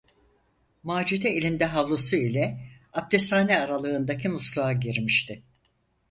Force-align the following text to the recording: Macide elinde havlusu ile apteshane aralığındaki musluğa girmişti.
Macide 0.83 1.29
elinde 1.29 1.65
havlusu 1.65 2.15
ile 2.15 2.67
apteshane 2.93 3.59
aralığındaki 3.59 4.29
musluğa 4.29 4.73
girmişti. 4.73 5.43